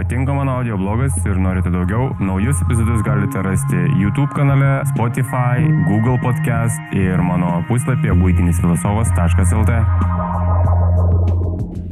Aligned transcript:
Patinka 0.00 0.32
mano 0.32 0.52
audio 0.52 0.78
blogas 0.78 1.12
ir 1.26 1.36
norite 1.36 1.68
daugiau, 1.68 2.16
naujus 2.24 2.62
epizodus 2.64 3.02
galite 3.04 3.42
rasti 3.44 3.76
YouTube 4.00 4.32
kanale, 4.32 4.80
Spotify, 4.88 5.60
Google 5.90 6.16
podcast 6.22 6.94
ir 6.96 7.20
mano 7.20 7.60
puslapyje 7.68 8.14
būtinisfilosofas.lt. 8.16 9.76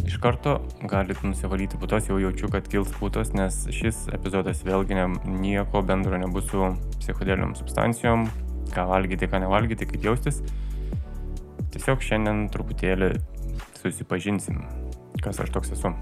Iš 0.09 0.17
karto 0.25 0.57
galite 0.89 1.29
nusivalyti 1.29 1.77
putos, 1.77 2.09
jau 2.09 2.17
jaučiu, 2.17 2.49
kad 2.49 2.73
kils 2.73 2.97
putos, 2.97 3.37
nes 3.37 3.67
šis 3.77 4.07
epizodas 4.17 4.65
vėlgi 4.65 4.97
ne, 4.97 5.05
nieko 5.45 5.85
bendro 5.85 6.17
nebus 6.17 6.49
su 6.49 6.73
psichodeliniam 7.03 7.53
substancijom, 7.61 8.25
ką 8.73 8.89
valgyti, 8.89 9.29
ką 9.29 9.45
nevalgyti, 9.45 9.85
kaip 9.93 10.09
jaustis. 10.15 10.41
Tiesiog 11.77 12.01
šiandien 12.01 12.47
truputėlį 12.57 13.19
susipažinsim, 13.83 14.65
kas 15.21 15.45
aš 15.45 15.53
toks 15.53 15.77
esu. 15.77 15.93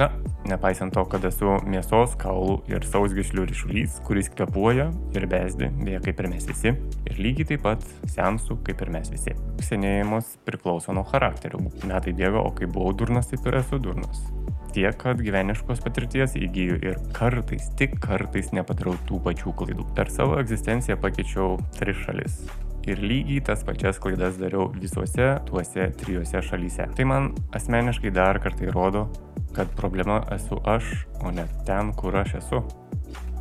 Na, 0.00 0.06
nepaisant 0.48 0.94
to, 0.96 1.02
kad 1.12 1.24
esu 1.28 1.58
mėsos, 1.68 2.14
kaulų 2.20 2.54
ir 2.72 2.86
sausgišlių 2.88 3.42
ryšulys, 3.50 3.98
kuris 4.06 4.30
kvepuoja 4.32 4.86
ir 5.12 5.26
besdi, 5.28 5.68
beje, 5.76 5.98
kaip 6.06 6.22
ir 6.22 6.28
mes 6.32 6.46
visi, 6.48 6.72
ir 7.04 7.20
lygiai 7.20 7.50
taip 7.50 7.66
pat 7.66 7.84
sensų, 8.08 8.56
kaip 8.64 8.80
ir 8.80 8.92
mes 8.94 9.10
visi. 9.12 9.34
Senėjimas 9.66 10.38
priklauso 10.48 10.96
nuo 10.96 11.04
charakterio. 11.10 11.60
Metai 11.84 12.16
bėga, 12.16 12.40
o 12.40 12.54
kai 12.56 12.70
buvau 12.70 12.94
durnas, 12.96 13.28
taip 13.28 13.44
ir 13.50 13.60
esu 13.60 13.76
durnas. 13.76 14.24
Tiek, 14.72 14.96
kad 14.96 15.20
gyveniškos 15.20 15.84
patirties 15.84 16.38
įgyju 16.40 16.80
ir 16.80 16.96
kartais, 17.12 17.68
tik 17.76 18.00
kartais 18.00 18.54
nepadarau 18.56 18.96
tų 19.04 19.20
pačių 19.28 19.52
klaidų. 19.60 19.84
Per 20.00 20.08
savo 20.16 20.40
egzistenciją 20.40 20.96
pakeičiau 21.04 21.58
tris 21.76 22.00
šalis 22.06 22.40
ir 22.88 23.02
lygiai 23.04 23.42
tas 23.44 23.60
pačias 23.66 23.98
klaidas 24.00 24.38
dariau 24.40 24.70
visuose 24.72 25.34
tuose 25.48 25.90
trijose 26.00 26.40
šalyse. 26.46 26.86
Tai 26.96 27.04
man 27.10 27.34
asmeniškai 27.56 28.12
dar 28.16 28.40
kartą 28.40 28.70
įrodo, 28.70 29.10
kad 29.56 29.70
problema 29.76 30.22
esu 30.34 30.60
aš, 30.64 30.90
o 31.24 31.30
ne 31.34 31.46
ten, 31.66 31.94
kur 31.96 32.16
aš 32.16 32.38
esu. 32.42 32.64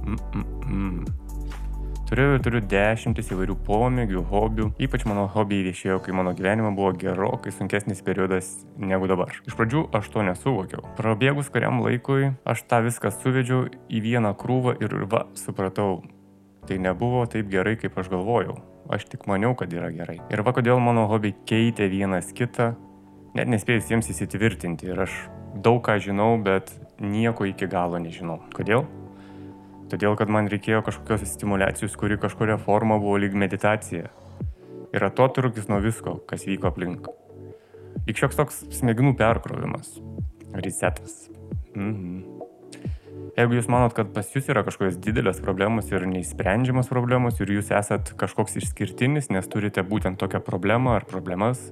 Mm-mm-mm. 0.05 1.05
Turiu, 2.09 2.39
turiu 2.41 2.57
dešimtis 2.66 3.27
įvairių 3.35 3.53
pomėgių, 3.67 4.23
hobių. 4.31 4.63
Ypač 4.81 5.03
mano 5.05 5.27
hobiai 5.29 5.61
viešėjo, 5.67 5.99
kai 6.01 6.16
mano 6.17 6.31
gyvenime 6.33 6.71
buvo 6.73 6.89
gerokai 6.97 7.53
sunkesnis 7.53 8.01
periodas 8.01 8.47
negu 8.81 9.05
dabar. 9.05 9.35
Iš 9.45 9.53
pradžių 9.53 9.83
aš 9.93 10.09
to 10.16 10.23
nesuvokiau. 10.25 10.81
Prabėgus 10.97 11.51
kuriam 11.53 11.83
laikui 11.85 12.31
aš 12.49 12.63
tą 12.66 12.81
viską 12.88 13.13
suvedžiau 13.13 13.67
į 13.94 14.01
vieną 14.07 14.33
krūvą 14.41 14.79
ir 14.81 14.97
va, 15.11 15.27
supratau, 15.38 15.99
tai 16.66 16.81
nebuvo 16.81 17.27
taip 17.29 17.53
gerai, 17.53 17.75
kaip 17.77 18.01
aš 18.01 18.09
galvojau. 18.09 18.57
Aš 18.89 19.05
tik 19.11 19.29
maniau, 19.29 19.53
kad 19.53 19.69
yra 19.69 19.94
gerai. 19.94 20.17
Ir 20.33 20.41
va 20.41 20.57
kodėl 20.57 20.81
mano 20.81 21.05
hobiai 21.11 21.38
keitė 21.45 21.91
vienas 21.94 22.33
kitą, 22.33 22.71
net 23.38 23.53
nespėjus 23.53 23.94
jiems 23.94 24.09
įsitvirtinti. 24.09 24.89
Ir 24.89 25.05
aš 25.05 25.13
daug 25.55 25.81
ką 25.86 25.97
žinau, 26.03 26.38
bet 26.44 26.72
nieko 27.02 27.47
iki 27.50 27.67
galo 27.69 28.00
nežinau. 28.02 28.39
Kodėl? 28.55 28.86
Todėl, 29.89 30.14
kad 30.19 30.30
man 30.30 30.50
reikėjo 30.52 30.83
kažkokios 30.86 31.25
stimulacijos, 31.31 31.95
kuri 31.97 32.19
kažkuria 32.22 32.59
forma 32.61 33.00
buvo 33.02 33.17
lyg 33.17 33.33
meditacija. 33.33 34.11
Ir 34.94 35.06
atotrukis 35.06 35.69
nuo 35.69 35.80
visko, 35.81 36.19
kas 36.30 36.45
vyko 36.50 36.69
aplink. 36.69 37.09
Lyg 38.06 38.19
šioks 38.22 38.38
toks 38.38 38.61
smegenų 38.80 39.16
perkrovimas. 39.17 39.95
Resetas. 40.53 41.28
Mhm. 41.73 42.39
Jeigu 43.39 43.56
jūs 43.56 43.69
manot, 43.72 43.94
kad 43.95 44.09
pas 44.11 44.28
jūs 44.34 44.50
yra 44.52 44.66
kažkokios 44.67 44.97
didelės 45.00 45.38
problemos 45.39 45.88
ir 45.94 46.03
neįsprendžiamas 46.09 46.89
problemos 46.91 47.38
ir 47.39 47.53
jūs 47.53 47.69
esat 47.72 48.11
kažkoks 48.19 48.58
išskirtinis, 48.59 49.30
nes 49.31 49.47
turite 49.47 49.84
būtent 49.86 50.19
tokią 50.19 50.41
problemą 50.44 50.97
ar 50.97 51.06
problemas, 51.08 51.69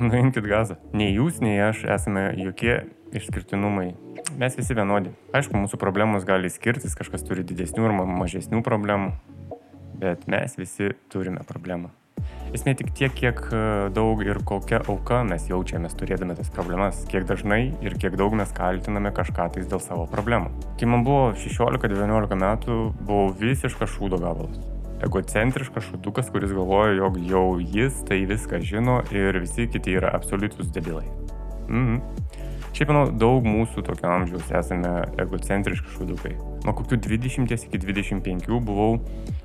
nuimkit 0.00 0.46
gazą. 0.48 0.78
Nei 0.96 1.12
jūs, 1.14 1.40
nei 1.44 1.58
aš 1.62 1.84
esame 1.96 2.28
jokie 2.38 2.84
išskirtinumai. 3.14 3.92
Mes 4.40 4.56
visi 4.58 4.74
vienodi. 4.74 5.12
Aišku, 5.36 5.56
mūsų 5.58 5.78
problemos 5.80 6.26
gali 6.26 6.50
skirtis, 6.50 6.96
kažkas 6.98 7.26
turi 7.26 7.44
didesnių 7.46 7.90
ar 7.90 7.94
mažesnių 8.08 8.64
problemų, 8.66 9.12
bet 10.00 10.26
mes 10.30 10.58
visi 10.58 10.94
turime 11.12 11.44
problemą. 11.46 11.92
Esmė 12.54 12.76
tik 12.78 12.92
tiek, 12.94 13.12
kiek 13.14 13.40
e, 13.50 13.62
daug 13.94 14.20
ir 14.22 14.38
kokia 14.46 14.78
auka 14.86 15.22
mes 15.26 15.48
jaučiamės 15.50 15.96
turėdami 15.98 16.36
tas 16.38 16.52
problemas, 16.54 17.02
kiek 17.10 17.26
dažnai 17.28 17.74
ir 17.84 17.98
kiek 18.00 18.14
daug 18.18 18.36
mes 18.38 18.54
kaltiname 18.54 19.10
kažką 19.14 19.50
tais 19.56 19.66
dėl 19.70 19.82
savo 19.82 20.06
problemų. 20.10 20.54
Kai 20.78 20.88
man 20.88 21.02
buvo 21.06 21.32
16-19 21.34 22.38
metų, 22.46 22.78
buvau 23.02 23.34
visiškas 23.42 23.98
šūdo 23.98 24.22
gabalas 24.22 24.73
egocentriškas 25.04 25.90
šutukas, 25.90 26.30
kuris 26.32 26.52
galvoja, 26.56 26.96
jog 26.98 27.20
jau 27.30 27.46
jis 27.60 28.02
tai 28.08 28.24
viską 28.30 28.60
žino 28.64 29.00
ir 29.14 29.38
visi 29.42 29.68
kiti 29.70 29.98
yra 30.00 30.14
absoliutus 30.16 30.72
debilai. 30.74 31.06
Mhm. 31.68 32.00
Šiaip 32.74 32.90
manau, 32.90 33.04
daug 33.14 33.44
mūsų 33.46 33.84
tokio 33.86 34.08
amžiaus 34.10 34.48
esame 34.50 34.90
egocentriški 35.22 35.92
šudukai. 35.94 36.32
Nuo 36.64 36.72
kokių 36.74 36.98
20 37.04 37.52
iki 37.68 37.78
25 37.78 38.58
buvau 38.66 38.96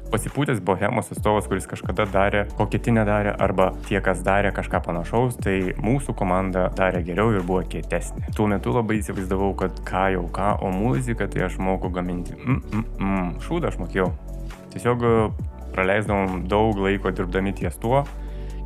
pasipūtęs 0.10 0.64
bohemos 0.66 1.12
atstovas, 1.14 1.46
kuris 1.46 1.68
kažkada 1.70 2.08
darė, 2.10 2.48
ko 2.58 2.66
kiti 2.72 2.90
nedarė, 2.96 3.36
arba 3.38 3.70
tie, 3.86 4.00
kas 4.02 4.24
darė 4.26 4.50
kažką 4.56 4.82
panašaus, 4.88 5.38
tai 5.44 5.76
mūsų 5.78 6.16
komanda 6.18 6.72
darė 6.80 7.04
geriau 7.06 7.36
ir 7.36 7.46
buvo 7.46 7.62
kietesnė. 7.70 8.32
Tuo 8.34 8.50
metu 8.50 8.74
labai 8.74 8.98
įsivaizdavau, 9.04 9.52
kad 9.62 9.78
ką 9.86 10.08
jau 10.16 10.26
ką, 10.34 10.56
o 10.66 10.74
muziką 10.74 11.30
tai 11.30 11.46
aš 11.52 11.60
moku 11.62 11.94
gaminti. 11.94 12.34
Mm, 12.40 12.64
mm, 12.74 12.90
mm. 12.98 13.32
Šūdą 13.46 13.70
aš 13.70 13.78
mokėjau. 13.84 14.10
Tiesiog 14.74 15.06
praleisdavom 15.74 16.44
daug 16.50 16.78
laiko 16.82 17.12
dirbdami 17.16 17.54
ties 17.58 17.78
tuo 17.82 18.04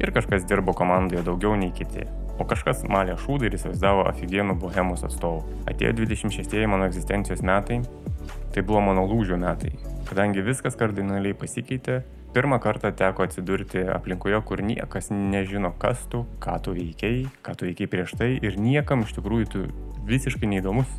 ir 0.01 0.11
kažkas 0.15 0.47
dirbo 0.49 0.73
komandoje 0.73 1.23
daugiau 1.25 1.55
nei 1.59 1.71
kiti. 1.75 2.07
O 2.41 2.47
kažkas 2.49 2.81
malė 2.89 3.13
šūdą 3.21 3.45
ir 3.47 3.55
įsivaizdavo 3.59 4.07
aфиgenų 4.09 4.55
bohemos 4.61 5.03
atstovų. 5.05 5.43
Atėjo 5.69 5.93
26 5.99 6.65
mano 6.69 6.87
egzistencijos 6.89 7.43
metai, 7.45 7.83
tai 8.55 8.63
buvo 8.65 8.81
mano 8.81 9.05
lūžio 9.09 9.37
metai. 9.37 9.75
Kadangi 10.09 10.41
viskas 10.45 10.75
kardinaliai 10.79 11.37
pasikeitė, 11.37 12.01
pirmą 12.33 12.57
kartą 12.61 12.89
teko 12.97 13.27
atsidurti 13.27 13.85
aplinkoje, 13.93 14.41
kur 14.49 14.63
niekas 14.65 15.11
nežino, 15.13 15.71
kas 15.79 16.01
tu, 16.09 16.25
ką 16.41 16.57
tu 16.65 16.73
veikiai, 16.73 17.27
ką 17.45 17.55
tu 17.57 17.69
veikiai 17.69 17.91
prieš 17.91 18.17
tai 18.17 18.31
ir 18.41 18.57
niekam 18.57 19.05
iš 19.05 19.13
tikrųjų 19.19 19.49
tu 19.53 19.65
visiškai 20.09 20.49
neįdomus. 20.55 20.89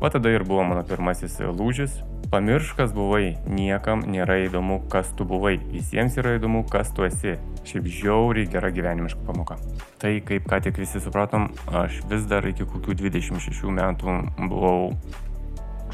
O 0.00 0.10
tada 0.10 0.28
ir 0.28 0.44
buvo 0.44 0.60
mano 0.60 0.82
pirmasis 0.84 1.38
lūžis. 1.40 2.02
Pamiršk, 2.28 2.74
kas 2.76 2.90
buvai, 2.92 3.38
niekam 3.48 4.02
nėra 4.04 4.42
įdomu, 4.44 4.80
kas 4.92 5.08
tu 5.16 5.24
buvai, 5.24 5.54
visiems 5.70 6.18
yra 6.20 6.34
įdomu, 6.36 6.64
kas 6.68 6.90
tu 6.92 7.06
esi. 7.06 7.36
Šiaip 7.66 7.88
žiauriai 7.88 8.50
gera 8.50 8.68
gyvenimiška 8.74 9.24
pamoka. 9.24 9.56
Tai 10.02 10.12
kaip 10.26 10.50
ką 10.50 10.60
tik 10.66 10.82
visi 10.82 11.00
supratom, 11.00 11.48
aš 11.72 12.02
vis 12.10 12.28
dar 12.28 12.44
iki 12.44 12.66
kokių 12.68 12.98
26 13.06 13.72
metų 13.78 14.18
buvau 14.50 14.92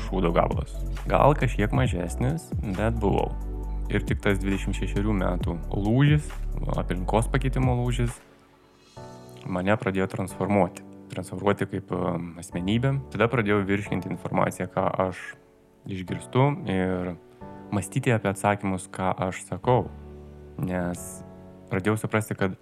šūdo 0.08 0.34
gabalas. 0.34 0.74
Gal 1.06 1.38
kažkiek 1.38 1.70
mažesnis, 1.76 2.50
bet 2.74 2.98
buvau. 2.98 3.30
Ir 3.92 4.02
tik 4.08 4.24
tas 4.24 4.40
26 4.42 5.04
metų 5.14 5.60
lūžis, 5.70 6.26
aplinkos 6.74 7.30
pakeitimo 7.30 7.76
lūžis, 7.84 8.16
mane 9.46 9.76
pradėjo 9.78 10.10
transformuoti 10.16 10.91
transformuoti 11.12 11.68
kaip 11.68 11.92
um, 11.94 12.32
asmenybę. 12.40 12.96
Tada 13.12 13.28
pradėjau 13.30 13.62
virškinti 13.68 14.10
informaciją, 14.12 14.68
ką 14.72 14.88
aš 15.06 15.20
išgirstu 15.86 16.48
ir 16.72 17.14
mąstyti 17.72 18.12
apie 18.14 18.32
atsakymus, 18.32 18.88
ką 18.92 19.12
aš 19.28 19.44
sakau. 19.48 19.86
Nes 20.62 21.22
pradėjau 21.70 21.96
suprasti, 22.00 22.36
kad 22.38 22.56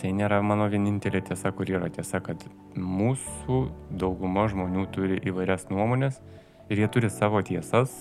tai 0.00 0.12
nėra 0.16 0.40
mano 0.42 0.66
vienintelė 0.70 1.22
tiesa, 1.28 1.52
kur 1.54 1.70
yra 1.70 1.90
tiesa, 1.92 2.20
kad 2.24 2.42
mūsų 2.74 3.60
dauguma 4.00 4.48
žmonių 4.50 4.88
turi 4.94 5.20
įvairias 5.28 5.68
nuomonės 5.70 6.20
ir 6.72 6.82
jie 6.82 6.88
turi 6.90 7.10
savo 7.12 7.42
tiesas, 7.44 7.92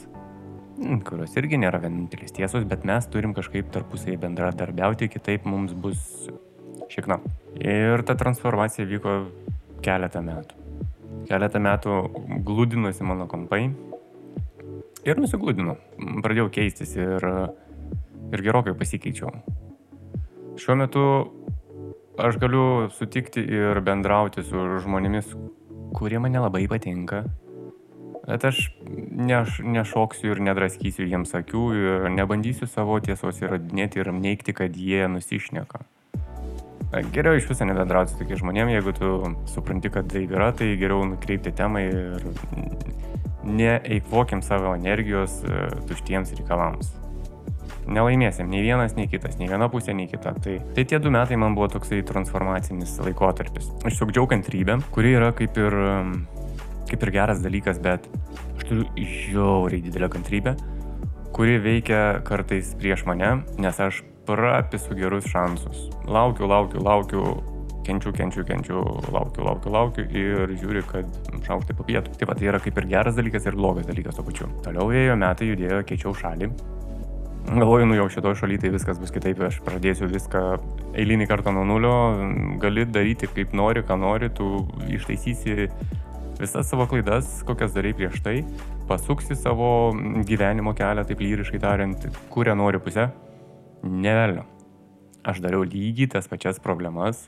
kurios 1.07 1.35
irgi 1.37 1.59
nėra 1.61 1.83
vienintelės 1.83 2.33
tiesos, 2.33 2.65
bet 2.69 2.87
mes 2.87 3.05
turim 3.13 3.35
kažkaip 3.37 3.69
tarpusai 3.73 4.17
bendradarbiauti, 4.21 5.11
kitaip 5.11 5.45
mums 5.45 5.75
bus 5.77 6.01
šikna. 6.93 7.19
Ir 7.61 8.03
ta 8.07 8.15
transformacija 8.17 8.87
vyko 8.89 9.19
keletą 9.83 10.23
metų. 10.25 10.59
Keletą 11.29 11.61
metų 11.63 11.97
glūdinosi 12.47 13.05
mano 13.07 13.27
kampai 13.31 13.67
ir 15.07 15.19
nusiglūdinu. 15.19 15.75
Pradėjau 16.23 16.49
keistis 16.53 16.95
ir, 16.97 17.27
ir 18.33 18.43
gerokai 18.45 18.75
pasikeičiau. 18.79 19.31
Šiuo 20.59 20.77
metu 20.79 21.05
aš 22.21 22.37
galiu 22.41 22.89
sutikti 22.93 23.41
ir 23.41 23.79
bendrauti 23.85 24.43
su 24.45 24.67
žmonėmis, 24.83 25.31
kurie 25.97 26.21
man 26.21 26.35
nelabai 26.35 26.67
patinka. 26.69 27.23
Bet 28.23 28.45
aš 28.47 28.69
neš, 28.87 29.57
nešoksiu 29.67 30.31
ir 30.31 30.39
nedraskysiu 30.47 31.07
jiems 31.09 31.33
akių 31.35 31.63
ir 31.75 32.05
nebandysiu 32.13 32.69
savo 32.71 33.01
tiesos 33.03 33.41
įrodinėti 33.43 33.99
ir 33.99 34.13
neikti, 34.15 34.55
kad 34.55 34.77
jie 34.79 35.09
nusišneka. 35.11 35.83
Geriau 36.93 37.33
iš 37.33 37.47
viso 37.49 37.65
nebendrauti 37.65 38.13
su 38.13 38.19
tokiais 38.19 38.41
žmonėmis, 38.43 38.75
jeigu 38.77 38.91
tu 38.93 39.13
supranti, 39.49 39.89
kad 39.93 40.11
tai 40.11 40.27
yra, 40.27 40.51
tai 40.53 40.75
geriau 40.77 41.01
nukreipti 41.09 41.53
temą 41.57 41.81
ir 41.87 42.27
neeikvokim 43.43 44.43
savo 44.45 44.75
energijos 44.77 45.39
e, 45.41 45.63
tuštiems 45.89 46.35
reikalams. 46.37 46.91
Nelaimėsim 47.89 48.47
nei 48.47 48.61
vienas, 48.63 48.93
nei 48.95 49.09
kitas, 49.11 49.35
nei 49.39 49.49
viena 49.49 49.67
pusė, 49.73 49.95
nei 49.97 50.05
kita. 50.07 50.35
Tai, 50.43 50.53
tai 50.77 50.85
tie 50.87 51.01
du 51.01 51.11
metai 51.11 51.35
man 51.39 51.57
buvo 51.57 51.67
toksai 51.73 52.03
transformacinis 52.07 52.93
laikotarpis. 53.03 53.73
Aš 53.89 53.97
sugdžiau 53.99 54.29
kantrybę, 54.29 54.77
kuri 54.93 55.17
yra 55.17 55.33
kaip 55.35 55.57
ir, 55.59 55.75
kaip 56.93 57.03
ir 57.03 57.15
geras 57.17 57.41
dalykas, 57.43 57.81
bet 57.83 58.05
aš 58.53 58.69
turiu 58.69 58.87
žiauriai 59.01 59.83
didelę 59.83 60.13
kantrybę, 60.13 60.55
kuri 61.35 61.57
veikia 61.59 62.21
kartais 62.23 62.71
prieš 62.79 63.03
mane, 63.09 63.39
nes 63.57 63.81
aš 63.81 64.05
prapisu 64.27 64.95
gerus 64.97 65.27
šansus. 65.31 65.89
Laukiu, 66.07 66.47
laukiu, 66.47 66.83
laukiu, 66.83 67.23
kenčiu, 67.83 68.13
kenčiu, 68.15 68.43
kenčiu, 68.47 68.83
laukiu, 69.11 69.43
laukiu, 69.47 69.73
laukiu 69.73 70.05
ir 70.07 70.53
žiūri, 70.59 70.83
kad 70.87 71.33
šaukti 71.45 71.75
po 71.75 71.85
pietų. 71.87 72.15
Taip 72.19 72.31
pat 72.31 72.39
tai 72.39 72.51
yra 72.51 72.61
kaip 72.63 72.79
ir 72.79 72.87
geras 72.91 73.17
dalykas 73.19 73.49
ir 73.49 73.57
blogas 73.59 73.89
dalykas 73.89 74.19
to 74.19 74.25
pačiu. 74.27 74.47
Toliau 74.65 74.93
ėjo 74.95 75.17
metai, 75.19 75.49
judėjo, 75.51 75.81
keičiau 75.89 76.15
šalį. 76.21 76.51
Galvoju, 77.43 77.89
nu 77.89 77.97
jau 77.97 78.05
šitoje 78.07 78.39
šalyje 78.39 78.61
tai 78.63 78.69
viskas 78.71 78.99
bus 79.01 79.11
kitaip, 79.11 79.41
aš 79.43 79.57
pradėsiu 79.65 80.07
viską 80.07 80.43
eilinį 80.95 81.27
kartą 81.27 81.51
nuo 81.51 81.65
nulio, 81.67 81.91
gali 82.63 82.85
daryti 82.87 83.27
kaip 83.27 83.51
nori, 83.51 83.83
ką 83.83 83.97
nori, 83.99 84.29
tu 84.31 84.63
ištaisysi 84.87 85.67
visas 86.39 86.71
savo 86.71 86.87
klaidas, 86.87 87.41
kokias 87.43 87.75
darai 87.75 87.91
prieš 87.97 88.21
tai, 88.23 88.37
pasuksi 88.87 89.35
savo 89.35 89.91
gyvenimo 90.23 90.71
kelią, 90.77 91.03
taip 91.09 91.19
lyriškai 91.19 91.59
tariant, 91.61 92.07
kurią 92.31 92.55
nori 92.55 92.79
pusę. 92.79 93.09
Nevelnio. 93.83 94.47
Aš 95.23 95.39
dariau 95.43 95.63
lygiai 95.67 96.09
tas 96.15 96.27
pačias 96.27 96.59
problemas, 96.63 97.27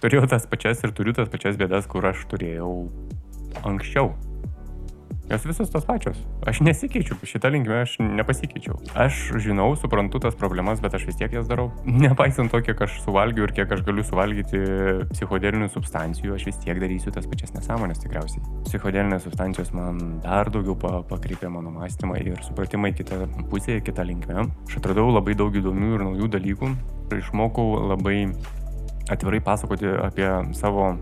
turėjau 0.00 0.28
tas 0.28 0.46
pačias 0.48 0.80
ir 0.84 0.92
turiu 0.96 1.16
tas 1.16 1.28
pačias 1.32 1.58
bėdas, 1.60 1.88
kur 1.88 2.04
aš 2.08 2.24
turėjau 2.30 2.70
anksčiau. 3.64 4.12
Jos 5.26 5.42
visos 5.42 5.70
tos 5.70 5.82
pačios. 5.82 6.18
Aš 6.46 6.60
nesikeičiu, 6.62 7.16
šitą 7.26 7.50
linkmę 7.50 7.80
aš 7.82 7.96
nepasikeičiau. 7.98 8.76
Aš 8.94 9.32
žinau, 9.42 9.72
suprantu 9.74 10.20
tas 10.22 10.36
problemas, 10.38 10.78
bet 10.78 10.94
aš 10.94 11.08
vis 11.08 11.18
tiek 11.18 11.32
jas 11.34 11.48
darau. 11.50 11.72
Nepaisant 12.04 12.52
to, 12.54 12.60
kiek 12.62 12.78
aš 12.86 13.00
suvalgiu 13.02 13.48
ir 13.48 13.54
kiek 13.56 13.74
aš 13.74 13.82
galiu 13.88 14.04
suvalgyti 14.06 14.60
psichodelinių 15.10 15.66
substancijų, 15.74 16.36
aš 16.38 16.46
vis 16.46 16.60
tiek 16.62 16.78
darysiu 16.78 17.10
tas 17.14 17.26
pačias 17.26 17.56
nesąmonės 17.56 18.04
tikriausiai. 18.04 18.44
Psichodelinės 18.68 19.26
substancijos 19.26 19.74
man 19.74 20.20
dar 20.22 20.52
daugiau 20.54 20.78
pakreipė 21.10 21.50
mano 21.50 21.74
mąstymą 21.74 22.20
ir 22.22 22.38
supratimą 22.46 22.92
į 22.92 22.98
kitą 23.00 23.18
pusę, 23.50 23.80
į 23.80 23.86
kitą 23.90 24.06
linkmę. 24.06 24.46
Aš 24.68 24.78
atradau 24.78 25.08
labai 25.10 25.34
daug 25.34 25.58
įdomių 25.58 25.90
ir 25.96 26.06
naujų 26.06 26.30
dalykų. 26.38 26.70
Išmokau 27.18 27.66
labai 27.90 28.28
atvirai 29.10 29.42
pasakoti 29.42 29.90
apie 30.06 30.30
savo 30.54 30.92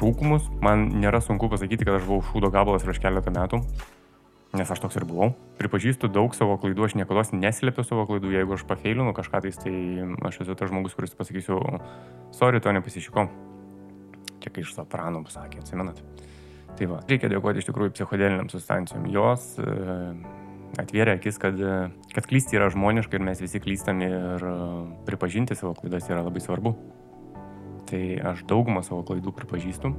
trūkumus. 0.00 0.48
Man 0.64 0.88
nėra 1.00 1.20
sunku 1.24 1.50
pasakyti, 1.52 1.86
kad 1.86 2.00
aš 2.00 2.06
buvau 2.08 2.24
šūdo 2.30 2.50
gabalas 2.52 2.84
prieš 2.86 3.00
keletą 3.02 3.32
metų, 3.34 3.60
nes 4.56 4.72
aš 4.72 4.82
toks 4.82 4.98
ir 4.98 5.06
buvau. 5.08 5.34
Pripažįstu 5.60 6.10
daug 6.12 6.34
savo 6.36 6.56
klaidų, 6.60 6.88
aš 6.88 6.96
niekada 6.98 7.24
neslėpiu 7.36 7.84
savo 7.86 8.06
klaidų, 8.08 8.32
jeigu 8.34 8.56
aš 8.56 8.66
pafeilinu 8.68 9.14
kažką 9.16 9.44
tais, 9.44 9.60
tai 9.60 9.74
aš 10.26 10.42
esu 10.44 10.56
tas 10.56 10.72
žmogus, 10.72 10.96
kuris 10.96 11.14
pasakysiu, 11.18 11.60
sorry, 12.36 12.62
to 12.64 12.72
nepasišykau. 12.74 13.28
Čia 14.40 14.52
kai 14.54 14.64
iš 14.64 14.72
sopranų 14.72 15.26
pasakė, 15.28 15.60
atsimenat. 15.60 16.00
Tai 16.78 16.86
va, 16.88 17.02
reikia 17.10 17.28
dėkoti 17.28 17.60
iš 17.60 17.68
tikrųjų 17.68 17.92
psichodeliniam 17.92 18.48
substancijom. 18.48 19.04
Jos 19.12 19.50
e, 19.60 19.74
atvėrė 20.80 21.18
akis, 21.18 21.36
kad, 21.42 21.58
kad 22.14 22.28
klysti 22.30 22.56
yra 22.56 22.70
žmoniška 22.72 23.18
ir 23.18 23.26
mes 23.26 23.42
visi 23.42 23.60
klystame 23.60 24.08
ir 24.08 24.46
e, 24.48 24.56
pripažinti 25.04 25.58
savo 25.58 25.74
klaidas 25.76 26.08
yra 26.08 26.22
labai 26.24 26.40
svarbu 26.40 26.72
tai 27.90 28.04
aš 28.32 28.44
daugumą 28.50 28.84
savo 28.86 29.02
klaidų 29.08 29.34
pripažįstu, 29.36 29.92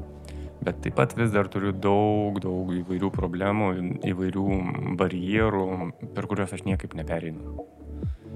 bet 0.61 0.81
taip 0.85 0.97
pat 0.99 1.15
vis 1.17 1.33
dar 1.33 1.49
turiu 1.51 1.73
daug, 1.73 2.39
daug 2.43 2.71
įvairių 2.81 3.11
problemų, 3.13 3.71
įvairių 4.13 4.47
barjerų, 4.99 5.67
per 6.15 6.29
kuriuos 6.29 6.55
aš 6.57 6.65
niekaip 6.67 6.95
nepereinu. 6.97 7.61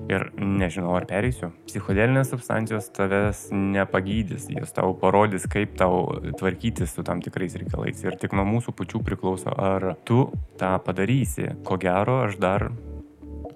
Ir 0.05 0.27
nežinau, 0.37 0.91
ar 0.93 1.07
pereisiu. 1.09 1.49
Psichodelinės 1.65 2.29
substancijos 2.29 2.91
tavęs 2.93 3.47
nepagydys, 3.49 4.45
jos 4.53 4.73
tau 4.75 4.91
parodys, 5.01 5.47
kaip 5.49 5.73
tau 5.79 6.19
tvarkytis 6.37 6.93
su 6.93 7.05
tam 7.05 7.23
tikrais 7.25 7.55
reikalais. 7.57 8.03
Ir 8.05 8.17
tik 8.21 8.35
nuo 8.37 8.45
mūsų 8.45 8.75
pačių 8.77 9.01
priklauso, 9.07 9.49
ar 9.49 9.95
tu 10.05 10.27
tą 10.61 10.75
padarysi. 10.85 11.49
Ko 11.65 11.79
gero, 11.81 12.19
aš 12.27 12.37
dar, 12.37 12.67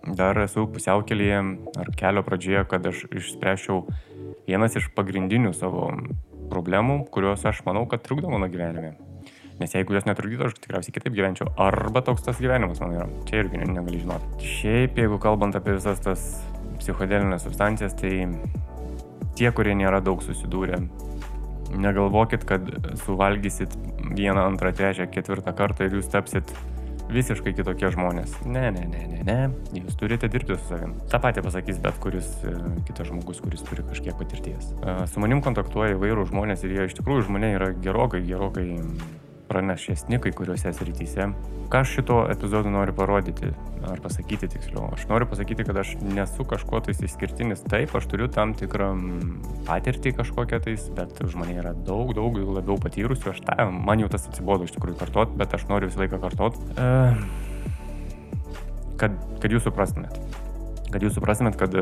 dar 0.10 0.42
esu 0.42 0.66
pusiaukelėje 0.74 1.44
ar 1.84 1.94
kelio 2.02 2.26
pradžioje, 2.26 2.66
kad 2.72 2.90
aš 2.96 3.06
išspręšiau 3.12 3.84
vienas 4.50 4.78
iš 4.80 4.90
pagrindinių 4.98 5.54
savo 5.54 5.92
problemų, 6.50 7.04
kurios 7.14 7.46
aš 7.46 7.62
manau, 7.68 7.86
kad 7.90 8.04
trukdo 8.06 8.32
mano 8.32 8.50
gyvenime. 8.50 8.96
Nes 9.60 9.74
jeigu 9.76 9.94
jos 9.94 10.08
netrukdytų, 10.08 10.48
aš 10.48 10.56
tikriausiai 10.64 10.96
kitaip 10.96 11.14
gyvenčiau. 11.18 11.50
Arba 11.60 12.02
toks 12.06 12.24
tas 12.26 12.40
gyvenimas 12.40 12.80
mano 12.80 12.96
yra. 12.96 13.08
Čia 13.28 13.44
irgi 13.44 13.60
negali 13.60 14.00
žinoti. 14.00 14.48
Šiaip, 14.48 14.98
jeigu 15.02 15.20
kalbant 15.22 15.58
apie 15.60 15.76
visas 15.76 16.00
tas 16.02 16.24
psichodelinės 16.80 17.44
substancijas, 17.44 17.98
tai 18.00 18.24
tie, 19.36 19.50
kurie 19.56 19.76
nėra 19.76 20.00
daug 20.04 20.24
susidūrę, 20.24 20.80
negalvokit, 21.76 22.48
kad 22.48 22.72
suvalgysit 23.04 23.76
vieną, 24.16 24.48
antrą, 24.48 24.72
trečią, 24.76 25.10
ketvirtą 25.12 25.54
kartą 25.60 25.90
ir 25.90 26.00
jūs 26.00 26.10
tapsit 26.12 26.56
visiškai 27.14 27.54
kitokie 27.58 27.90
žmonės. 27.94 28.36
Ne, 28.46 28.70
ne, 28.76 28.86
ne, 28.90 29.06
ne, 29.10 29.22
ne. 29.26 29.38
Jūs 29.76 29.98
turite 30.00 30.30
dirbti 30.32 30.58
su 30.58 30.70
savim. 30.70 30.96
Ta 31.12 31.22
pati 31.22 31.44
pasakys 31.46 31.80
bet 31.84 31.98
kuris 32.04 32.30
e, 32.48 32.54
kitas 32.88 33.10
žmogus, 33.10 33.42
kuris 33.44 33.66
turi 33.68 33.86
kažkiek 33.88 34.18
patirties. 34.20 34.74
E, 34.80 34.98
su 35.10 35.24
manim 35.24 35.44
kontaktuoja 35.46 35.98
įvairių 35.98 36.28
žmonės 36.30 36.66
ir 36.66 36.78
jie 36.78 36.88
iš 36.90 37.00
tikrųjų 37.00 37.26
už 37.26 37.34
mane 37.34 37.54
yra 37.58 37.72
gerokai, 37.82 38.22
gerokai 38.28 38.68
pranašesni 39.50 40.20
kai 40.22 40.32
kuriuose 40.36 40.72
srityse. 40.78 41.28
Ką 41.70 41.82
aš 41.84 41.96
šito 42.00 42.20
epizodu 42.32 42.72
noriu 42.74 42.96
parodyti, 42.98 43.52
ar 43.90 44.02
pasakyti 44.02 44.50
tiksliau? 44.50 44.88
Aš 44.96 45.06
noriu 45.10 45.28
pasakyti, 45.30 45.66
kad 45.68 45.78
aš 45.82 45.96
nesu 46.02 46.46
kažkuo 46.50 46.82
tais 46.86 47.02
išskirtinis. 47.06 47.62
Taip, 47.70 47.94
aš 47.98 48.08
turiu 48.10 48.30
tam 48.34 48.56
tikrą 48.58 48.90
patirtį 49.68 50.16
kažkokią 50.22 50.62
tais, 50.66 50.88
bet 50.98 51.22
už 51.26 51.38
mane 51.42 51.60
yra 51.62 51.76
daug, 51.78 52.16
daug 52.18 52.40
labiau 52.40 52.80
patyrusių. 52.82 53.34
Aš 53.36 53.44
tą, 53.46 53.70
man 53.74 54.02
jau 54.02 54.10
tas 54.10 54.26
atsibodo 54.32 54.66
iš 54.70 54.74
tikrųjų 54.78 54.98
kartot, 55.04 55.38
bet 55.38 55.54
aš 55.58 55.70
noriu 55.70 55.92
visą 55.92 56.06
laiką 56.06 56.22
kartot. 56.26 56.58
Uh, 56.74 57.18
kad, 59.00 59.18
kad 59.42 59.54
jūs 59.54 59.66
suprastumėt 59.70 60.18
kad 60.90 61.04
jūs 61.06 61.14
suprastumėt, 61.18 61.54
kad 61.60 61.76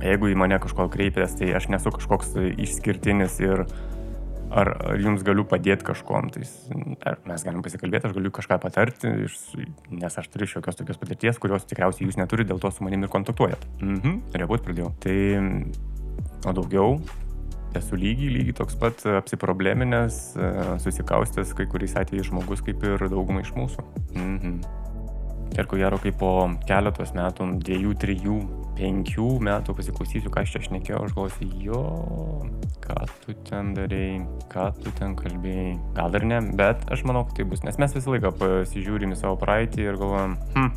jeigu 0.00 0.30
į 0.32 0.36
mane 0.40 0.56
kažko 0.62 0.88
kreipėtės, 0.92 1.36
tai 1.36 1.50
aš 1.58 1.68
nesu 1.72 1.92
kažkoks 1.92 2.32
išskirtinis 2.56 3.36
ir 3.44 3.66
ar, 4.50 4.70
ar 4.90 5.00
jums 5.00 5.22
galiu 5.26 5.44
padėti 5.48 5.86
kažkom, 5.88 6.30
tai 6.34 6.46
ar 7.06 7.18
mes 7.28 7.44
galim 7.46 7.62
pasikalbėti, 7.64 8.08
aš 8.08 8.16
galiu 8.16 8.32
kažką 8.34 8.58
patarti, 8.62 9.12
nes 9.92 10.18
aš 10.22 10.32
turiu 10.32 10.48
šiokios 10.54 10.80
tokios 10.80 11.00
patirties, 11.00 11.40
kurios 11.42 11.68
tikriausiai 11.68 12.08
jūs 12.08 12.18
neturite, 12.20 12.50
dėl 12.52 12.62
to 12.62 12.72
su 12.74 12.86
manimi 12.86 13.08
ir 13.08 13.12
kontaktuojat. 13.12 13.68
Mhm, 13.82 14.20
reaguot 14.38 14.66
pradėjau. 14.66 14.92
Tai, 15.04 15.16
o 16.48 16.56
daugiau, 16.56 16.98
esu 17.78 17.98
lygiai, 18.00 18.32
lygiai 18.38 18.56
toks 18.62 18.78
pat 18.80 19.04
apsiprobleminės, 19.18 20.20
susikaustęs 20.84 21.54
kai 21.58 21.68
kuriais 21.70 21.96
atvejais 22.00 22.30
žmogus 22.30 22.64
kaip 22.64 22.84
ir 22.86 23.08
dauguma 23.08 23.44
iš 23.44 23.54
mūsų. 23.56 23.88
Mhm. 24.16 24.60
Ir 25.56 25.66
ko 25.66 25.78
gero, 25.80 25.98
kai 26.02 26.12
po 26.14 26.32
keletos 26.68 27.14
metų, 27.16 27.46
dviejų, 27.64 27.94
trijų, 28.02 28.38
penkių 28.78 29.28
metų 29.48 29.74
pasiklausysiu, 29.78 30.30
ką 30.32 30.44
aš 30.44 30.54
čia 30.54 30.64
šnekėjau, 30.68 31.00
aš 31.06 31.14
galvosiu, 31.16 31.48
jo, 31.64 31.82
ką 32.84 32.98
tu 33.24 33.34
ten 33.48 33.72
darėjai, 33.76 34.20
ką 34.52 34.68
tu 34.78 34.92
ten 34.98 35.16
kalbėjai. 35.18 35.72
Gal 35.96 36.18
ir 36.18 36.26
ne, 36.30 36.40
bet 36.58 36.84
aš 36.94 37.02
manau, 37.08 37.24
kad 37.26 37.40
tai 37.40 37.48
bus, 37.50 37.64
nes 37.66 37.80
mes 37.80 37.96
visą 37.96 38.14
laiką 38.14 38.34
pasižiūrim 38.38 39.16
į 39.16 39.20
savo 39.22 39.38
praeitį 39.40 39.88
ir 39.88 39.98
galvojam, 40.00 40.36
hm, 40.54 40.70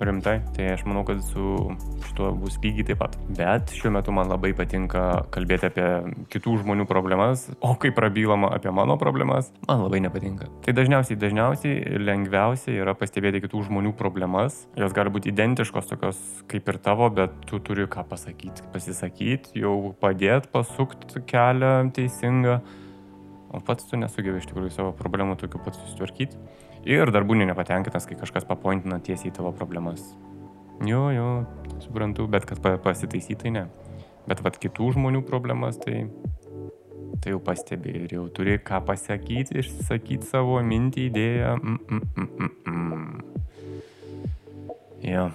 rimtai, 0.00 0.40
tai 0.56 0.68
aš 0.74 0.84
manau, 0.88 1.04
kad 1.08 1.22
su 1.24 1.56
šituo 2.04 2.30
bus 2.36 2.58
lygiai 2.62 2.86
taip 2.90 3.00
pat. 3.00 3.16
Bet 3.38 3.72
šiuo 3.76 3.92
metu 3.94 4.12
man 4.14 4.28
labai 4.30 4.52
patinka 4.56 5.04
kalbėti 5.34 5.70
apie 5.70 5.86
kitų 6.32 6.58
žmonių 6.62 6.86
problemas, 6.88 7.46
o 7.64 7.74
kai 7.80 7.92
prabylama 7.96 8.50
apie 8.56 8.72
mano 8.74 8.98
problemas, 9.00 9.50
man 9.68 9.84
labai 9.86 10.02
nepatinka. 10.04 10.50
Tai 10.66 10.76
dažniausiai, 10.76 11.18
dažniausiai 11.20 12.00
lengviausia 12.02 12.76
yra 12.76 12.96
pastebėti 12.98 13.42
kitų 13.46 13.66
žmonių 13.70 13.94
problemas. 13.96 14.64
Jos 14.76 14.96
gali 14.96 15.12
būti 15.14 15.32
identiškos 15.32 15.88
tokios 15.92 16.20
kaip 16.50 16.68
ir 16.68 16.80
tavo, 16.84 17.08
bet 17.12 17.34
tu 17.48 17.60
turi 17.64 17.88
ką 17.90 18.04
pasakyti, 18.10 18.66
pasisakyti, 18.74 19.56
jau 19.62 19.94
padėti 20.02 20.52
pasukti 20.52 21.24
kelią 21.30 21.74
teisingą, 21.96 22.60
o 23.56 23.60
pats 23.64 23.88
tu 23.88 23.98
nesugebė 24.00 24.42
iš 24.42 24.48
tikrųjų 24.50 24.74
savo 24.74 24.92
problemų 24.96 25.38
tokiu 25.40 25.62
pat 25.64 25.78
susitvarkyti. 25.78 26.36
Ir 26.86 27.10
dar 27.10 27.24
būni 27.26 27.46
nepatenkintas, 27.48 28.06
kai 28.06 28.16
kažkas 28.20 28.46
papointina 28.46 29.00
tiesiai 29.02 29.32
tavo 29.34 29.50
problemas. 29.56 30.04
Jo, 30.86 31.08
jo, 31.10 31.28
suprantu, 31.82 32.28
bet 32.30 32.46
kad 32.46 32.60
pasitaisytai 32.84 33.50
ne. 33.56 33.64
Bet 34.26 34.42
vad 34.44 34.58
kitų 34.62 34.92
žmonių 34.94 35.22
problemas, 35.26 35.80
tai, 35.82 36.06
tai 37.22 37.34
jau 37.34 37.42
pastebi 37.42 37.90
ir 38.04 38.16
jau 38.18 38.24
turi 38.30 38.58
ką 38.62 38.82
pasakyti, 38.86 39.58
išsakyti 39.62 40.30
savo 40.30 40.60
mintį, 40.62 41.10
idėją. 41.10 41.52
Mm, 41.58 41.78
mm, 41.90 42.04
mm, 42.14 42.30
mm, 42.38 42.50
mm. 42.70 43.20
Jo. 45.06 45.30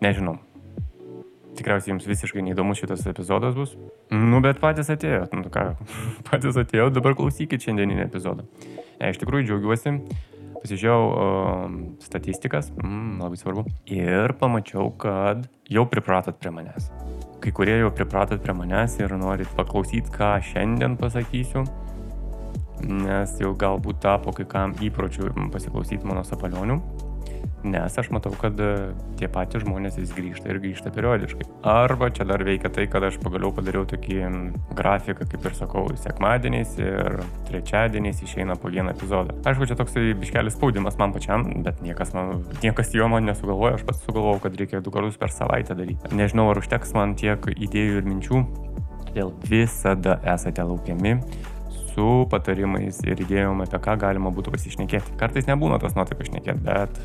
Nežinau 0.00 0.38
tikriausiai 1.60 1.92
jums 1.94 2.08
visiškai 2.08 2.44
neįdomus 2.44 2.80
šitas 2.80 3.04
epizodas 3.10 3.56
bus. 3.56 3.74
Nu, 4.10 4.40
bet 4.42 4.58
patys 4.58 4.90
atėjot, 4.90 5.34
nu 5.38 5.50
ką, 5.54 5.70
patys 6.28 6.58
atėjot, 6.58 6.94
dabar 6.96 7.14
klausykit 7.18 7.62
šiandieninį 7.62 8.02
epizodą. 8.08 8.46
Ne, 8.98 9.12
iš 9.12 9.20
tikrųjų 9.22 9.46
džiaugiuosi, 9.46 9.92
pasižiūrėjau 10.60 11.04
uh, 11.06 11.76
statistikas, 12.02 12.72
mm, 12.74 13.20
labai 13.22 13.38
svarbu, 13.38 13.64
ir 13.86 14.34
pamačiau, 14.40 14.90
kad 15.00 15.46
jau 15.70 15.86
pripratot 15.88 16.40
prie 16.42 16.52
manęs. 16.56 16.90
Kai 17.40 17.52
kurie 17.56 17.78
jau 17.78 17.92
pripratot 17.94 18.42
prie 18.42 18.56
manęs 18.56 18.98
ir 19.00 19.14
norit 19.16 19.48
paklausyti, 19.56 20.10
ką 20.16 20.34
šiandien 20.50 20.98
pasakysiu. 21.00 21.64
nes 22.80 23.32
jau 23.36 23.50
galbūt 23.60 23.98
tapo 24.00 24.32
kai 24.32 24.46
kam 24.48 24.72
įpročių 24.80 25.34
pasiklausyti 25.52 26.06
mano 26.08 26.22
sapalionių 26.24 26.78
nes 27.64 27.98
aš 27.98 28.10
matau, 28.14 28.32
kad 28.38 28.58
e, 28.60 28.90
tie 29.20 29.28
patys 29.32 29.64
žmonės 29.64 29.98
vis 30.00 30.12
grįžta 30.16 30.50
ir 30.52 30.60
grįžta 30.62 30.92
periodiškai. 30.94 31.46
Arba 31.66 32.10
čia 32.14 32.26
dar 32.28 32.42
veikia 32.46 32.70
tai, 32.72 32.86
kad 32.90 33.04
aš 33.06 33.18
pagaliau 33.22 33.52
padariau 33.54 33.84
tokį 33.88 34.18
grafiką, 34.78 35.26
kaip 35.30 35.46
ir 35.48 35.56
sakau, 35.58 35.84
sekmadieniais 36.00 36.76
ir 36.80 37.20
trečiadieniais 37.50 38.22
išeina 38.24 38.56
po 38.60 38.72
vieną 38.72 38.94
epizodą. 38.94 39.36
Aišku, 39.48 39.68
čia 39.70 39.78
toksai 39.78 40.10
biškelis 40.20 40.56
spaudimas 40.56 40.98
man 41.00 41.14
pačiam, 41.16 41.46
bet 41.64 41.82
niekas, 41.84 42.14
man, 42.16 42.44
niekas 42.64 42.94
jo 42.96 43.08
man 43.12 43.28
nesugalvojo, 43.28 43.78
aš 43.80 43.86
pats 43.88 44.02
sugalvojau, 44.06 44.42
kad 44.46 44.58
reikia 44.60 44.82
du 44.84 44.94
kartus 44.94 45.20
per 45.20 45.34
savaitę 45.34 45.76
daryti. 45.78 46.14
Nežinau, 46.16 46.50
ar 46.52 46.62
užteks 46.62 46.94
man 46.96 47.16
tiek 47.20 47.50
idėjų 47.56 48.02
ir 48.02 48.10
minčių, 48.10 48.44
todėl 49.10 49.34
visada 49.50 50.20
esate 50.34 50.64
laukiami 50.64 51.18
su 51.90 52.26
patarimais 52.30 53.00
ir 53.06 53.20
idėjom, 53.24 53.64
apie 53.64 53.80
ką 53.82 53.96
galima 54.00 54.32
būtų 54.34 54.54
pasišnekėti. 54.54 55.16
Kartais 55.20 55.48
nebūna 55.50 55.80
tos 55.82 55.96
nuotaikos 55.98 56.30
šnekėti, 56.30 56.62
bet 56.66 57.00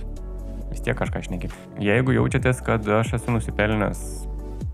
vis 0.75 0.83
tiek 0.83 0.97
kažką 0.99 1.23
šneki. 1.29 1.51
Jeigu 1.79 2.15
jaučiatės, 2.19 2.59
kad 2.65 2.87
aš 2.99 3.15
esu 3.19 3.31
nusipelnęs 3.31 4.01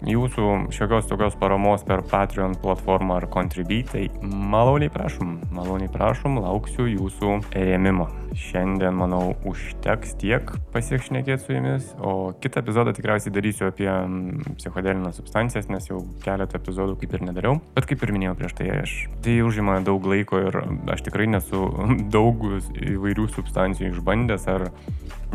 jūsų 0.07 0.73
šiokios 0.73 1.09
tokios 1.09 1.35
paramos 1.39 1.83
per 1.85 2.01
Patreon 2.09 2.55
platformą 2.61 3.19
ar 3.19 3.27
Contribui, 3.29 3.81
tai 3.85 4.07
maloniai 4.21 4.89
prašom, 4.93 5.37
maloniai 5.53 5.91
prašom, 5.93 6.39
lauksiu 6.41 6.87
jūsų 6.89 7.37
rėmimo. 7.53 8.09
Šiandien, 8.31 8.95
manau, 8.95 9.33
užteks 9.47 10.13
tiek 10.21 10.53
pasiekšnekėti 10.71 11.43
su 11.43 11.51
jumis, 11.51 11.89
o 11.99 12.31
kitą 12.39 12.61
epizodą 12.63 12.93
tikriausiai 12.95 13.33
darysiu 13.35 13.67
apie 13.67 13.89
mm, 13.91 14.55
psichodelinės 14.55 15.19
substancijas, 15.19 15.67
nes 15.71 15.89
jau 15.89 15.99
keletą 16.23 16.61
epizodų 16.61 16.95
kaip 17.01 17.17
ir 17.17 17.25
nedariau. 17.27 17.59
Bet 17.75 17.89
kaip 17.89 18.05
ir 18.05 18.13
minėjau 18.15 18.37
prieš 18.39 18.55
tai, 18.61 18.69
aš 18.85 18.95
tai 19.25 19.35
užima 19.43 19.81
daug 19.83 20.07
laiko 20.07 20.39
ir 20.47 20.61
aš 20.95 21.03
tikrai 21.09 21.27
nesu 21.33 21.65
daug 22.15 22.47
įvairių 22.71 23.27
substancijų 23.35 23.97
išbandęs 23.97 24.47
ar 24.55 24.69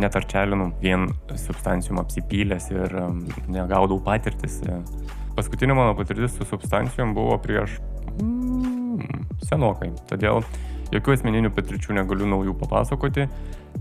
net 0.00 0.16
arčelinu 0.16 0.70
vien 0.80 1.06
substancijom 1.36 2.00
apsipylęs 2.00 2.70
ir 2.72 2.96
mm, 3.02 3.52
negaudau 3.52 4.00
patirtis. 4.04 4.55
Paskutinė 5.36 5.76
mano 5.76 5.92
patirtis 5.98 6.38
su 6.38 6.46
substancijom 6.48 7.12
buvo 7.16 7.36
prieš 7.42 7.76
mm, 8.16 9.26
senokai. 9.44 9.90
Todėl 10.08 10.40
Jokių 10.94 11.16
asmeninių 11.16 11.50
patirčių 11.50 11.96
negaliu 11.96 12.28
naujų 12.30 12.54
papasakoti. 12.60 13.26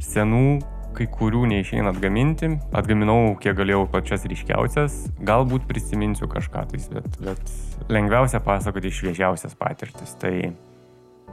Senų 0.02 0.58
kai 0.96 1.06
kurių 1.12 1.44
neišeina 1.52 1.92
atgaminti. 1.94 2.50
Atgaminau, 2.76 3.36
kiek 3.42 3.58
galėjau 3.60 3.84
pačias 3.92 4.26
ryškiausias. 4.32 4.96
Galbūt 5.28 5.68
prisiminsiu 5.70 6.30
kažką 6.32 6.66
tais, 6.72 6.88
bet, 6.90 7.20
bet 7.22 7.92
lengviausia 7.94 8.42
pasakoti 8.44 8.94
šviežiausias 8.96 9.54
patirtis. 9.60 10.16
Tai 10.22 10.34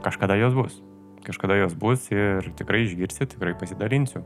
kažkada 0.05 0.37
jos 0.37 0.57
bus. 0.57 0.77
Kažkada 1.25 1.57
jos 1.57 1.73
bus 1.79 2.05
ir 2.13 2.51
tikrai 2.59 2.83
išgirsit, 2.85 3.33
tikrai 3.33 3.55
pasidalinsiu. 3.57 4.21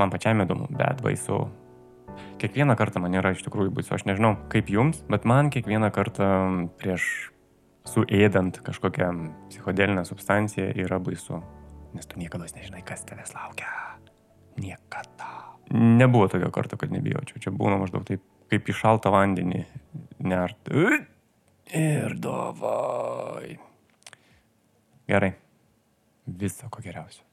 Man 0.00 0.10
pačiam 0.10 0.42
įdomu, 0.42 0.66
bet 0.74 1.04
baisu. 1.04 1.44
Kiekvieną 2.42 2.76
kartą 2.78 3.00
man 3.02 3.14
yra 3.16 3.32
iš 3.34 3.44
tikrųjų 3.46 3.72
baisu. 3.76 3.94
Aš 3.96 4.06
nežinau 4.08 4.34
kaip 4.52 4.70
jums, 4.72 5.02
bet 5.10 5.26
man 5.28 5.50
kiekvieną 5.54 5.90
kartą 5.94 6.28
prieš 6.80 7.30
suėdant 7.88 8.60
kažkokią 8.64 9.10
psichodelinę 9.50 10.04
substanciją 10.08 10.70
yra 10.84 10.98
baisu, 11.02 11.40
nes 11.94 12.08
tu 12.08 12.20
niekada 12.20 12.48
nežinai, 12.56 12.84
kas 12.86 13.04
tavęs 13.08 13.34
laukia. 13.36 13.70
Niekada. 14.60 15.30
Nebuvo 15.74 16.28
tokio 16.28 16.50
karto, 16.54 16.78
kad 16.80 16.92
nebijočiau. 16.94 17.40
Čia 17.42 17.52
būna 17.54 17.80
maždaug 17.80 18.04
taip, 18.06 18.22
kaip 18.52 18.68
į 18.68 18.76
šaltą 18.78 19.12
vandenį 19.14 19.64
nert. 20.24 20.70
Ir 21.74 22.16
davai. 22.22 23.56
Gerai. 25.08 25.34
Viso 26.24 26.68
ko 26.72 26.84
geriausio. 26.84 27.24